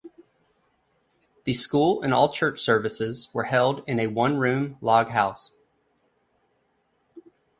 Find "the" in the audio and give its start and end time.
1.43-1.53